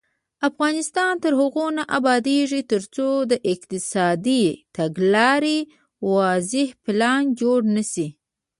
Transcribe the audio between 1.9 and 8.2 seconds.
ابادیږي، ترڅو د اقتصادي تګلارې واضح پلان جوړ نشي.